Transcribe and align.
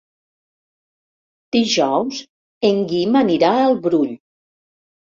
Dijous 1.57 2.23
en 2.73 2.83
Guim 2.95 3.23
anirà 3.23 3.55
al 3.63 3.81
Brull. 3.89 4.15